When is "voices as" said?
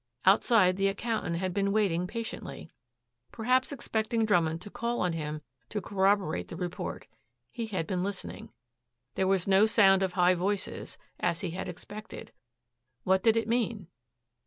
10.33-11.41